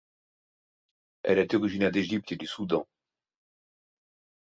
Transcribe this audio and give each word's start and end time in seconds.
Elle 1.21 1.37
est 1.37 1.53
originaire 1.53 1.91
d'Égypte 1.91 2.31
et 2.31 2.35
du 2.35 2.47
Soudan. 2.47 2.87